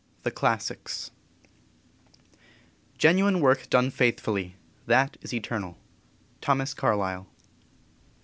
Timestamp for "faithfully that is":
3.91-5.31